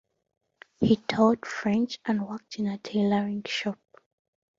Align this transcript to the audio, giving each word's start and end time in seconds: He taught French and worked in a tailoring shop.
He 0.79 0.95
taught 0.95 1.45
French 1.45 1.99
and 2.05 2.27
worked 2.27 2.57
in 2.57 2.65
a 2.65 2.79
tailoring 2.79 3.43
shop. 3.45 3.77